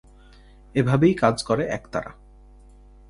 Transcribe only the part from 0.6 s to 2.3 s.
এভাবেই কাজ করে একতারা।